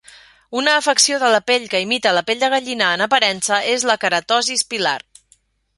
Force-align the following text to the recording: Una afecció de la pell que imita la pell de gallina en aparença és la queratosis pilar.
Una 0.61 0.71
afecció 0.77 1.19
de 1.23 1.29
la 1.35 1.41
pell 1.49 1.67
que 1.75 1.81
imita 1.85 2.15
la 2.19 2.23
pell 2.31 2.41
de 2.45 2.49
gallina 2.55 2.89
en 2.97 3.07
aparença 3.09 3.61
és 3.77 3.87
la 3.93 3.99
queratosis 4.07 4.67
pilar. 4.75 5.01